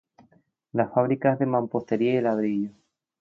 La 0.73 0.89
fábrica 0.89 1.33
es 1.33 1.37
de 1.37 1.45
mampostería 1.45 2.17
y 2.17 2.21
ladrillo. 2.21 2.71